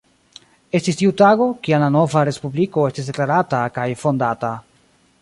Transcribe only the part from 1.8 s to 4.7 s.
la nova respubliko estis deklarata kaj fondata.